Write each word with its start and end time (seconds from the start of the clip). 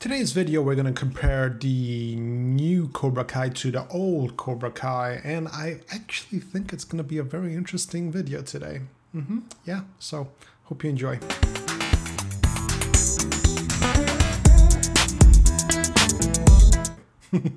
Today's 0.00 0.32
video 0.32 0.62
we're 0.62 0.76
going 0.76 0.86
to 0.86 0.98
compare 0.98 1.50
the 1.50 2.16
new 2.16 2.88
Cobra 2.88 3.22
Kai 3.22 3.50
to 3.50 3.70
the 3.70 3.86
old 3.88 4.38
Cobra 4.38 4.70
Kai 4.70 5.20
and 5.22 5.46
I 5.48 5.80
actually 5.90 6.38
think 6.38 6.72
it's 6.72 6.84
going 6.84 6.96
to 6.96 7.04
be 7.04 7.18
a 7.18 7.22
very 7.22 7.54
interesting 7.54 8.10
video 8.10 8.40
today. 8.40 8.80
Mm-hmm. 9.14 9.40
Yeah, 9.66 9.82
so 9.98 10.28
hope 10.64 10.84
you 10.84 10.88
enjoy. 10.88 11.18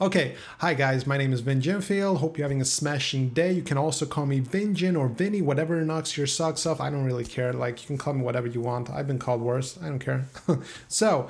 okay, 0.00 0.36
hi 0.58 0.74
guys, 0.74 1.04
my 1.04 1.18
name 1.18 1.32
is 1.32 1.40
Vin 1.40 1.60
Jinfield. 1.60 2.18
Hope 2.18 2.38
you're 2.38 2.44
having 2.44 2.60
a 2.60 2.64
smashing 2.64 3.30
day. 3.30 3.50
You 3.50 3.62
can 3.62 3.76
also 3.76 4.06
call 4.06 4.26
me 4.26 4.40
Vinjin 4.40 4.96
or 4.96 5.08
Vinny, 5.08 5.42
whatever 5.42 5.84
knocks 5.84 6.16
your 6.16 6.28
socks 6.28 6.64
off. 6.64 6.80
I 6.80 6.90
don't 6.90 7.04
really 7.04 7.24
care. 7.24 7.52
Like, 7.52 7.82
you 7.82 7.88
can 7.88 7.98
call 7.98 8.14
me 8.14 8.22
whatever 8.22 8.46
you 8.46 8.60
want. 8.60 8.88
I've 8.88 9.08
been 9.08 9.18
called 9.18 9.40
worse. 9.40 9.76
I 9.82 9.88
don't 9.88 9.98
care. 9.98 10.26
so, 10.86 11.28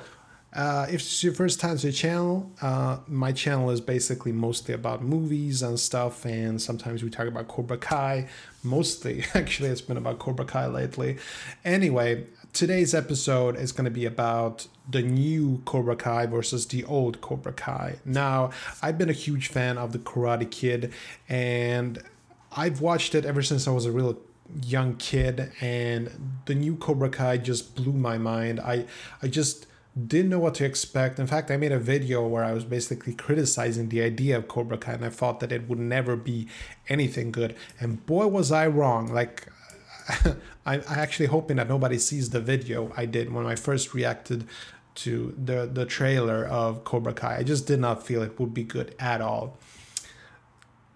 uh, 0.55 0.85
if 0.87 0.95
it's 0.95 1.23
your 1.23 1.33
first 1.33 1.59
time 1.59 1.77
to 1.77 1.87
the 1.87 1.91
channel, 1.91 2.51
uh, 2.61 2.99
my 3.07 3.31
channel 3.31 3.71
is 3.71 3.81
basically 3.81 4.31
mostly 4.31 4.73
about 4.73 5.01
movies 5.01 5.63
and 5.63 5.79
stuff, 5.79 6.25
and 6.25 6.61
sometimes 6.61 7.01
we 7.01 7.09
talk 7.09 7.27
about 7.27 7.47
Cobra 7.47 7.77
Kai. 7.77 8.27
Mostly, 8.61 9.25
actually, 9.33 9.69
it's 9.69 9.81
been 9.81 9.97
about 9.97 10.19
Cobra 10.19 10.45
Kai 10.45 10.67
lately. 10.67 11.17
Anyway, 11.65 12.27
today's 12.53 12.93
episode 12.93 13.55
is 13.55 13.71
going 13.71 13.85
to 13.85 13.91
be 13.91 14.05
about 14.05 14.67
the 14.87 15.01
new 15.01 15.61
Cobra 15.65 15.95
Kai 15.95 16.27
versus 16.27 16.67
the 16.67 16.83
old 16.83 17.19
Cobra 17.19 17.53
Kai. 17.53 17.95
Now, 18.05 18.51
I've 18.81 18.99
been 18.99 19.09
a 19.09 19.13
huge 19.13 19.47
fan 19.47 19.79
of 19.79 19.91
the 19.91 19.99
Karate 19.99 20.49
Kid, 20.49 20.93
and 21.27 21.99
I've 22.55 22.79
watched 22.79 23.15
it 23.15 23.25
ever 23.25 23.41
since 23.41 23.67
I 23.67 23.71
was 23.71 23.85
a 23.85 23.91
real 23.91 24.19
young 24.61 24.97
kid, 24.97 25.51
and 25.61 26.41
the 26.45 26.53
new 26.53 26.75
Cobra 26.75 27.09
Kai 27.09 27.37
just 27.37 27.75
blew 27.75 27.93
my 27.93 28.19
mind. 28.19 28.59
I, 28.59 28.85
I 29.23 29.27
just 29.29 29.65
didn't 30.07 30.31
know 30.31 30.39
what 30.39 30.55
to 30.55 30.65
expect. 30.65 31.19
In 31.19 31.27
fact, 31.27 31.51
I 31.51 31.57
made 31.57 31.71
a 31.71 31.79
video 31.79 32.25
where 32.25 32.43
I 32.43 32.53
was 32.53 32.65
basically 32.65 33.13
criticizing 33.13 33.89
the 33.89 34.01
idea 34.01 34.37
of 34.37 34.47
Cobra 34.47 34.77
Kai 34.77 34.93
and 34.93 35.05
I 35.05 35.09
thought 35.09 35.39
that 35.39 35.51
it 35.51 35.69
would 35.69 35.79
never 35.79 36.15
be 36.15 36.47
anything 36.89 37.31
good. 37.31 37.55
And 37.79 38.03
boy, 38.05 38.27
was 38.27 38.51
I 38.51 38.65
wrong. 38.67 39.13
Like, 39.13 39.47
I'm 40.65 40.81
actually 40.87 41.27
hoping 41.27 41.57
that 41.57 41.69
nobody 41.69 41.99
sees 41.99 42.31
the 42.31 42.41
video 42.41 42.91
I 42.97 43.05
did 43.05 43.31
when 43.31 43.45
I 43.45 43.55
first 43.55 43.93
reacted 43.93 44.47
to 44.95 45.35
the, 45.37 45.69
the 45.71 45.85
trailer 45.85 46.43
of 46.45 46.83
Cobra 46.83 47.13
Kai. 47.13 47.37
I 47.37 47.43
just 47.43 47.67
did 47.67 47.79
not 47.79 48.05
feel 48.05 48.23
it 48.23 48.39
would 48.39 48.53
be 48.53 48.63
good 48.63 48.95
at 48.99 49.21
all. 49.21 49.57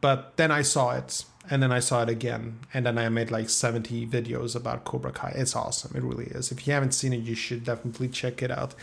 But 0.02 0.38
then 0.38 0.52
I 0.52 0.62
saw 0.64 0.92
it 0.92 1.26
and 1.50 1.64
then 1.64 1.72
I 1.72 1.80
saw 1.80 2.04
it 2.04 2.10
again, 2.10 2.60
and 2.74 2.86
then 2.86 2.98
I 2.98 3.10
made 3.10 3.32
like 3.32 3.50
70 3.50 4.08
videos 4.08 4.56
about 4.56 4.84
Cobra 4.84 5.12
Kai. 5.12 5.34
It's 5.36 5.56
awesome, 5.56 5.96
it 5.96 6.04
really 6.04 6.26
is. 6.26 6.52
If 6.52 6.68
you 6.68 6.74
haven't 6.74 6.94
seen 6.94 7.14
it, 7.14 7.18
you 7.18 7.36
should 7.36 7.64
definitely 7.64 8.10
check 8.10 8.42
it 8.42 8.52
out. 8.52 8.74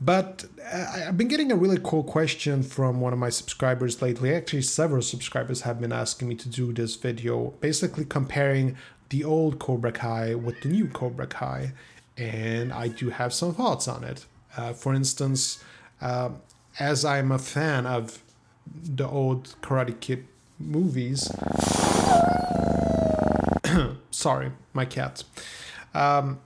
But 0.00 0.46
uh, 0.72 1.04
I've 1.08 1.18
been 1.18 1.28
getting 1.28 1.52
a 1.52 1.56
really 1.56 1.78
cool 1.82 2.02
question 2.02 2.62
from 2.62 3.00
one 3.00 3.12
of 3.12 3.18
my 3.18 3.28
subscribers 3.28 4.00
lately. 4.00 4.34
Actually, 4.34 4.62
several 4.62 5.02
subscribers 5.02 5.62
have 5.62 5.80
been 5.80 5.92
asking 5.92 6.28
me 6.28 6.36
to 6.36 6.48
do 6.48 6.72
this 6.72 6.96
video, 6.96 7.52
basically 7.60 8.06
comparing 8.06 8.76
the 9.10 9.24
old 9.24 9.58
Cobra 9.58 9.92
Kai 9.92 10.34
with 10.34 10.60
the 10.62 10.68
new 10.68 10.88
Cobra 10.88 11.26
Kai. 11.26 11.72
And 12.16 12.72
I 12.72 12.88
do 12.88 13.10
have 13.10 13.34
some 13.34 13.54
thoughts 13.54 13.88
on 13.88 14.04
it. 14.04 14.24
Uh, 14.56 14.72
for 14.72 14.94
instance, 14.94 15.62
uh, 16.00 16.30
as 16.78 17.04
I'm 17.04 17.30
a 17.30 17.38
fan 17.38 17.86
of 17.86 18.22
the 18.66 19.06
old 19.06 19.56
Karate 19.62 19.98
Kid 20.00 20.26
movies. 20.60 21.30
Sorry, 24.10 24.52
my 24.72 24.84
cat. 24.84 25.24
Um, 25.94 26.40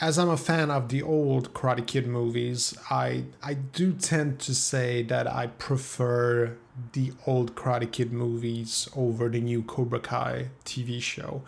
as 0.00 0.18
I'm 0.18 0.30
a 0.30 0.36
fan 0.36 0.70
of 0.70 0.88
the 0.88 1.02
old 1.02 1.54
Karate 1.54 1.86
Kid 1.86 2.06
movies, 2.08 2.76
I 2.90 3.24
I 3.42 3.54
do 3.54 3.92
tend 3.92 4.40
to 4.40 4.54
say 4.54 5.02
that 5.04 5.32
I 5.32 5.46
prefer 5.46 6.56
the 6.92 7.12
old 7.26 7.54
Karate 7.54 7.90
Kid 7.90 8.12
movies 8.12 8.88
over 8.96 9.28
the 9.28 9.40
new 9.40 9.62
Cobra 9.62 10.00
Kai 10.00 10.48
TV 10.64 11.00
show. 11.00 11.42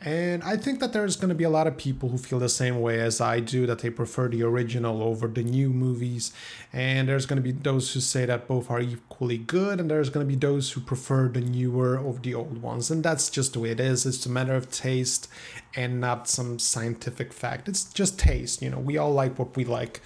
And 0.00 0.44
I 0.44 0.56
think 0.56 0.78
that 0.78 0.92
there's 0.92 1.16
going 1.16 1.30
to 1.30 1.34
be 1.34 1.42
a 1.42 1.50
lot 1.50 1.66
of 1.66 1.76
people 1.76 2.08
who 2.08 2.18
feel 2.18 2.38
the 2.38 2.48
same 2.48 2.80
way 2.80 3.00
as 3.00 3.20
I 3.20 3.40
do, 3.40 3.66
that 3.66 3.80
they 3.80 3.90
prefer 3.90 4.28
the 4.28 4.44
original 4.44 5.02
over 5.02 5.26
the 5.26 5.42
new 5.42 5.70
movies. 5.70 6.32
And 6.72 7.08
there's 7.08 7.26
going 7.26 7.38
to 7.38 7.42
be 7.42 7.50
those 7.50 7.92
who 7.92 8.00
say 8.00 8.24
that 8.24 8.46
both 8.46 8.70
are 8.70 8.80
equally 8.80 9.38
good, 9.38 9.80
and 9.80 9.90
there's 9.90 10.08
going 10.08 10.24
to 10.24 10.32
be 10.32 10.38
those 10.38 10.70
who 10.70 10.80
prefer 10.80 11.26
the 11.26 11.40
newer 11.40 11.98
over 11.98 12.20
the 12.20 12.32
old 12.32 12.62
ones. 12.62 12.92
And 12.92 13.02
that's 13.02 13.28
just 13.28 13.54
the 13.54 13.60
way 13.60 13.70
it 13.70 13.80
is. 13.80 14.06
It's 14.06 14.24
a 14.24 14.30
matter 14.30 14.54
of 14.54 14.70
taste 14.70 15.28
and 15.74 16.00
not 16.00 16.28
some 16.28 16.60
scientific 16.60 17.32
fact. 17.32 17.68
It's 17.68 17.84
just 17.92 18.20
taste. 18.20 18.62
You 18.62 18.70
know, 18.70 18.78
we 18.78 18.98
all 18.98 19.12
like 19.12 19.36
what 19.36 19.56
we 19.56 19.64
like. 19.64 20.00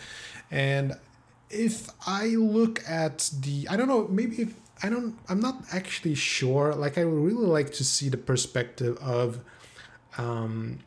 And 0.50 0.94
if 1.50 1.91
I 2.06 2.28
look 2.28 2.81
at 2.88 3.31
the, 3.41 3.69
I 3.69 3.76
don't 3.76 3.88
know, 3.88 4.08
maybe 4.08 4.41
if, 4.41 4.54
I 4.82 4.88
don't, 4.88 5.19
I'm 5.28 5.41
not 5.41 5.64
actually 5.70 6.14
sure. 6.14 6.75
Like, 6.75 6.97
I 6.97 7.04
would 7.04 7.22
really 7.22 7.47
like 7.47 7.75
to 7.75 7.84
see 7.84 8.08
the 8.08 8.16
perspective 8.16 8.97
of 8.97 9.41
um, 10.19 10.81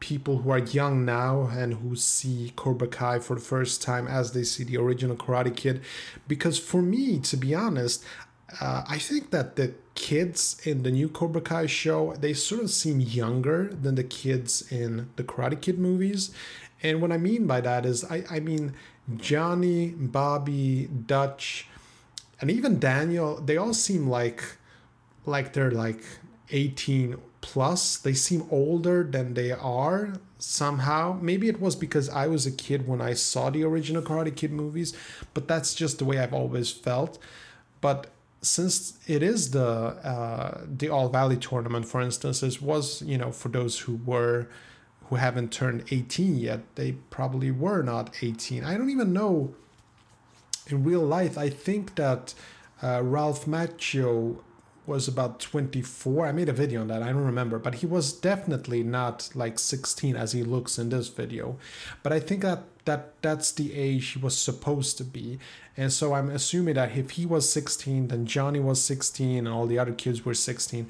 people 0.00 0.38
who 0.38 0.50
are 0.50 0.58
young 0.58 1.04
now 1.04 1.48
and 1.52 1.74
who 1.74 1.96
see 1.96 2.52
Cobra 2.56 2.88
Kai 2.88 3.18
for 3.18 3.34
the 3.34 3.40
first 3.40 3.82
time 3.82 4.06
as 4.06 4.32
they 4.32 4.42
see 4.44 4.64
the 4.64 4.76
original 4.76 5.16
Karate 5.16 5.54
Kid. 5.54 5.82
Because 6.28 6.58
for 6.58 6.82
me, 6.82 7.18
to 7.20 7.36
be 7.36 7.54
honest, 7.54 8.04
uh, 8.60 8.84
I 8.88 8.98
think 8.98 9.30
that 9.30 9.56
the 9.56 9.74
kids 9.94 10.60
in 10.64 10.82
the 10.82 10.90
new 10.90 11.08
Cobra 11.08 11.40
Kai 11.40 11.66
show 11.66 12.14
they 12.20 12.34
sort 12.34 12.62
of 12.62 12.70
seem 12.70 13.00
younger 13.00 13.68
than 13.68 13.94
the 13.94 14.04
kids 14.04 14.70
in 14.70 15.10
the 15.16 15.24
Karate 15.24 15.60
Kid 15.60 15.78
movies. 15.78 16.30
And 16.82 17.00
what 17.00 17.10
I 17.10 17.16
mean 17.16 17.46
by 17.46 17.60
that 17.62 17.86
is, 17.86 18.04
I, 18.04 18.24
I 18.30 18.40
mean 18.40 18.74
Johnny, 19.16 19.88
Bobby, 19.88 20.86
Dutch, 21.06 21.66
and 22.40 22.50
even 22.50 22.78
Daniel. 22.78 23.40
They 23.40 23.56
all 23.56 23.74
seem 23.74 24.08
like 24.08 24.44
like 25.24 25.52
they're 25.52 25.70
like 25.70 26.02
18 26.50 27.16
plus. 27.40 27.96
They 27.98 28.14
seem 28.14 28.46
older 28.50 29.02
than 29.04 29.34
they 29.34 29.52
are 29.52 30.14
somehow. 30.38 31.18
Maybe 31.20 31.48
it 31.48 31.60
was 31.60 31.76
because 31.76 32.08
i 32.10 32.26
was 32.26 32.46
a 32.46 32.52
kid 32.52 32.86
when 32.86 33.00
i 33.00 33.14
saw 33.14 33.48
the 33.48 33.64
original 33.64 34.02
karate 34.02 34.34
kid 34.36 34.52
movies 34.52 34.92
but 35.32 35.48
that's 35.48 35.74
just 35.74 35.98
the 35.98 36.04
way 36.04 36.18
i've 36.18 36.34
always 36.34 36.70
felt. 36.70 37.18
But 37.80 38.08
since 38.42 38.98
it 39.06 39.22
is 39.22 39.50
the 39.52 39.66
uh, 39.66 40.60
the 40.66 40.88
all 40.88 41.08
valley 41.08 41.36
tournament 41.36 41.86
for 41.86 42.00
instance 42.00 42.42
it 42.42 42.60
was 42.60 43.02
you 43.02 43.18
know 43.18 43.32
for 43.32 43.48
those 43.48 43.80
who 43.80 43.98
were 44.04 44.48
who 45.08 45.16
haven't 45.16 45.52
turned 45.52 45.84
18 45.90 46.36
yet 46.36 46.60
they 46.74 46.92
probably 47.10 47.50
were 47.50 47.82
not 47.82 48.14
18 48.22 48.62
i 48.62 48.76
don't 48.76 48.90
even 48.90 49.12
know 49.12 49.54
in 50.68 50.84
real 50.84 51.02
life. 51.02 51.38
I 51.38 51.48
think 51.48 51.94
that 51.96 52.34
uh, 52.82 53.02
ralph 53.02 53.46
macchio 53.46 54.38
was 54.86 55.08
about 55.08 55.40
24. 55.40 56.26
I 56.26 56.32
made 56.32 56.48
a 56.48 56.52
video 56.52 56.80
on 56.80 56.88
that, 56.88 57.02
I 57.02 57.08
don't 57.08 57.24
remember, 57.24 57.58
but 57.58 57.76
he 57.76 57.86
was 57.86 58.12
definitely 58.12 58.82
not 58.82 59.30
like 59.34 59.58
16 59.58 60.16
as 60.16 60.32
he 60.32 60.42
looks 60.42 60.78
in 60.78 60.90
this 60.90 61.08
video. 61.08 61.56
But 62.02 62.12
I 62.12 62.20
think 62.20 62.42
that 62.42 62.64
that 62.86 63.20
that's 63.20 63.52
the 63.52 63.74
age 63.74 64.10
he 64.10 64.18
was 64.18 64.38
supposed 64.38 64.96
to 64.98 65.04
be. 65.04 65.38
And 65.76 65.92
so 65.92 66.14
I'm 66.14 66.30
assuming 66.30 66.74
that 66.74 66.96
if 66.96 67.10
he 67.10 67.26
was 67.26 67.52
16, 67.52 68.08
then 68.08 68.26
Johnny 68.26 68.60
was 68.60 68.80
16 68.80 69.38
and 69.38 69.48
all 69.48 69.66
the 69.66 69.78
other 69.78 69.92
kids 69.92 70.24
were 70.24 70.34
16. 70.34 70.88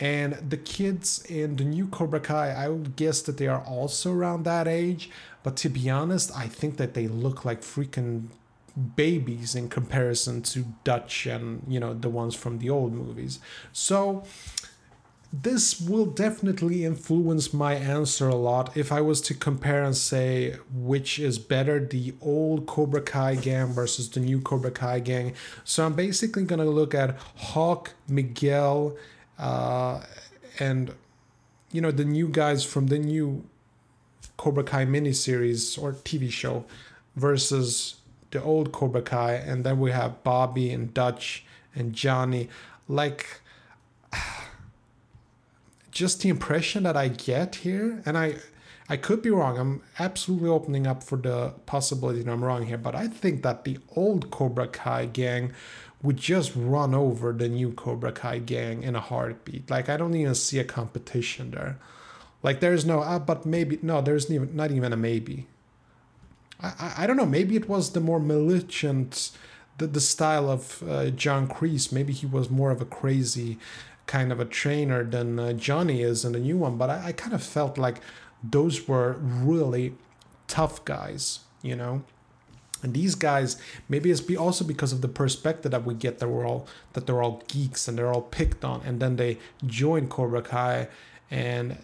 And 0.00 0.34
the 0.50 0.56
kids 0.56 1.24
in 1.26 1.56
the 1.56 1.64
new 1.64 1.86
Cobra 1.86 2.20
Kai, 2.20 2.50
I 2.50 2.68
would 2.68 2.96
guess 2.96 3.22
that 3.22 3.38
they 3.38 3.46
are 3.46 3.62
also 3.62 4.12
around 4.12 4.44
that 4.44 4.66
age. 4.66 5.10
But 5.42 5.56
to 5.58 5.68
be 5.68 5.88
honest, 5.88 6.36
I 6.36 6.48
think 6.48 6.76
that 6.76 6.94
they 6.94 7.06
look 7.06 7.44
like 7.44 7.62
freaking 7.62 8.26
babies 8.96 9.54
in 9.54 9.68
comparison 9.68 10.42
to 10.42 10.64
Dutch 10.84 11.26
and 11.26 11.62
you 11.68 11.78
know 11.78 11.94
the 11.94 12.08
ones 12.08 12.34
from 12.34 12.58
the 12.58 12.70
old 12.70 12.92
movies. 12.92 13.38
So 13.72 14.24
this 15.32 15.80
will 15.80 16.04
definitely 16.04 16.84
influence 16.84 17.54
my 17.54 17.74
answer 17.74 18.28
a 18.28 18.34
lot 18.34 18.76
if 18.76 18.92
I 18.92 19.00
was 19.00 19.20
to 19.22 19.34
compare 19.34 19.82
and 19.82 19.96
say 19.96 20.56
which 20.70 21.18
is 21.18 21.38
better, 21.38 21.80
the 21.84 22.14
old 22.20 22.66
Cobra 22.66 23.00
Kai 23.00 23.36
gang 23.36 23.68
versus 23.68 24.10
the 24.10 24.20
new 24.20 24.40
Cobra 24.40 24.70
Kai 24.70 25.00
gang. 25.00 25.32
So 25.64 25.86
I'm 25.86 25.94
basically 25.94 26.44
gonna 26.44 26.66
look 26.66 26.94
at 26.94 27.16
Hawk, 27.36 27.94
Miguel, 28.08 28.96
uh, 29.38 30.02
and 30.58 30.92
you 31.72 31.80
know 31.80 31.90
the 31.90 32.04
new 32.04 32.28
guys 32.28 32.64
from 32.64 32.88
the 32.88 32.98
new 32.98 33.44
Cobra 34.36 34.64
Kai 34.64 34.84
miniseries 34.84 35.82
or 35.82 35.92
TV 35.92 36.30
show 36.30 36.66
versus 37.16 37.96
the 38.32 38.42
old 38.42 38.72
Cobra 38.72 39.02
Kai, 39.02 39.34
and 39.34 39.64
then 39.64 39.78
we 39.78 39.92
have 39.92 40.22
Bobby 40.24 40.70
and 40.70 40.92
Dutch 40.92 41.44
and 41.74 41.92
Johnny. 41.92 42.48
Like, 42.88 43.40
just 45.90 46.22
the 46.22 46.28
impression 46.28 46.82
that 46.82 46.96
I 46.96 47.08
get 47.08 47.56
here, 47.56 48.02
and 48.04 48.18
I, 48.18 48.36
I 48.88 48.96
could 48.96 49.22
be 49.22 49.30
wrong. 49.30 49.58
I'm 49.58 49.82
absolutely 49.98 50.48
opening 50.48 50.86
up 50.86 51.02
for 51.02 51.16
the 51.16 51.54
possibility 51.66 52.22
that 52.22 52.30
I'm 52.30 52.42
wrong 52.44 52.66
here, 52.66 52.78
but 52.78 52.94
I 52.94 53.06
think 53.06 53.42
that 53.42 53.64
the 53.64 53.78
old 53.94 54.30
Cobra 54.30 54.66
Kai 54.66 55.06
gang 55.06 55.52
would 56.02 56.16
just 56.16 56.52
run 56.56 56.94
over 56.94 57.32
the 57.32 57.48
new 57.48 57.72
Cobra 57.72 58.12
Kai 58.12 58.38
gang 58.38 58.82
in 58.82 58.96
a 58.96 59.00
heartbeat. 59.00 59.70
Like, 59.70 59.88
I 59.88 59.96
don't 59.96 60.14
even 60.16 60.34
see 60.34 60.58
a 60.58 60.64
competition 60.64 61.52
there. 61.52 61.78
Like, 62.42 62.58
there's 62.58 62.84
no, 62.84 63.00
uh, 63.00 63.20
but 63.20 63.46
maybe, 63.46 63.78
no, 63.82 64.00
there's 64.00 64.28
even, 64.30 64.56
not 64.56 64.72
even 64.72 64.92
a 64.92 64.96
maybe. 64.96 65.46
I, 66.62 66.94
I 66.98 67.06
don't 67.06 67.16
know. 67.16 67.26
Maybe 67.26 67.56
it 67.56 67.68
was 67.68 67.92
the 67.92 68.00
more 68.00 68.20
militant, 68.20 69.30
the, 69.78 69.86
the 69.86 70.00
style 70.00 70.50
of 70.50 70.82
uh, 70.88 71.10
John 71.10 71.48
Kreese. 71.48 71.92
Maybe 71.92 72.12
he 72.12 72.26
was 72.26 72.50
more 72.50 72.70
of 72.70 72.80
a 72.80 72.86
crazy 72.86 73.58
kind 74.06 74.32
of 74.32 74.40
a 74.40 74.44
trainer 74.44 75.04
than 75.04 75.38
uh, 75.38 75.52
Johnny 75.52 76.02
is 76.02 76.24
in 76.24 76.32
the 76.32 76.38
new 76.38 76.58
one. 76.58 76.76
But 76.76 76.90
I, 76.90 77.06
I 77.06 77.12
kind 77.12 77.34
of 77.34 77.42
felt 77.42 77.78
like 77.78 78.00
those 78.42 78.88
were 78.88 79.16
really 79.20 79.94
tough 80.48 80.84
guys, 80.84 81.40
you 81.62 81.76
know. 81.76 82.02
And 82.82 82.94
these 82.94 83.14
guys, 83.14 83.56
maybe 83.88 84.10
it's 84.10 84.20
be 84.20 84.36
also 84.36 84.64
because 84.64 84.92
of 84.92 85.02
the 85.02 85.08
perspective 85.08 85.70
that 85.70 85.84
we 85.84 85.94
get 85.94 86.18
that 86.18 86.28
we're 86.28 86.46
all 86.46 86.66
that 86.94 87.06
they're 87.06 87.22
all 87.22 87.42
geeks 87.46 87.86
and 87.86 87.96
they're 87.96 88.12
all 88.12 88.22
picked 88.22 88.64
on, 88.64 88.82
and 88.84 88.98
then 88.98 89.16
they 89.16 89.38
join 89.66 90.08
Cobra 90.08 90.42
Kai, 90.42 90.88
and 91.30 91.78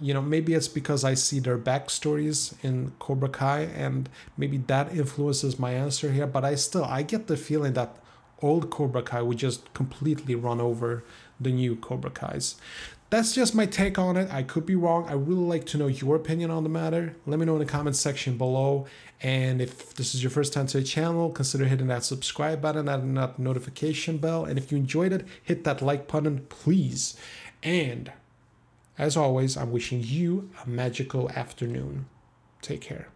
you 0.00 0.14
know 0.14 0.22
maybe 0.22 0.54
it's 0.54 0.68
because 0.68 1.04
I 1.04 1.14
see 1.14 1.38
their 1.38 1.58
backstories 1.58 2.54
in 2.62 2.92
Cobra 2.98 3.28
Kai, 3.28 3.60
and 3.60 4.08
maybe 4.36 4.58
that 4.58 4.94
influences 4.94 5.58
my 5.58 5.72
answer 5.72 6.12
here. 6.12 6.26
But 6.26 6.44
I 6.44 6.54
still 6.54 6.84
I 6.84 7.02
get 7.02 7.26
the 7.26 7.36
feeling 7.36 7.74
that 7.74 7.96
old 8.42 8.70
Cobra 8.70 9.02
Kai 9.02 9.22
would 9.22 9.38
just 9.38 9.72
completely 9.74 10.34
run 10.34 10.60
over 10.60 11.04
the 11.40 11.50
new 11.50 11.76
Cobra 11.76 12.10
Kais. 12.10 12.56
That's 13.10 13.32
just 13.32 13.54
my 13.54 13.66
take 13.66 13.98
on 13.98 14.16
it. 14.16 14.32
I 14.32 14.42
could 14.42 14.66
be 14.66 14.74
wrong. 14.74 15.06
I 15.08 15.12
really 15.12 15.36
like 15.36 15.66
to 15.66 15.78
know 15.78 15.86
your 15.86 16.16
opinion 16.16 16.50
on 16.50 16.64
the 16.64 16.68
matter. 16.68 17.14
Let 17.26 17.38
me 17.38 17.46
know 17.46 17.52
in 17.54 17.60
the 17.60 17.64
comments 17.64 18.00
section 18.00 18.36
below. 18.36 18.86
And 19.22 19.60
if 19.60 19.94
this 19.94 20.14
is 20.14 20.22
your 20.22 20.30
first 20.30 20.52
time 20.52 20.66
to 20.68 20.78
the 20.78 20.84
channel, 20.84 21.30
consider 21.30 21.66
hitting 21.66 21.86
that 21.86 22.02
subscribe 22.02 22.60
button 22.60 22.88
and 22.88 23.16
that 23.16 23.38
notification 23.38 24.18
bell. 24.18 24.44
And 24.44 24.58
if 24.58 24.72
you 24.72 24.78
enjoyed 24.78 25.12
it, 25.12 25.26
hit 25.42 25.64
that 25.64 25.80
like 25.80 26.08
button, 26.08 26.46
please. 26.48 27.16
And 27.62 28.10
as 28.98 29.16
always, 29.16 29.56
I'm 29.56 29.72
wishing 29.72 30.02
you 30.02 30.50
a 30.64 30.68
magical 30.68 31.30
afternoon. 31.30 32.06
Take 32.62 32.80
care. 32.80 33.08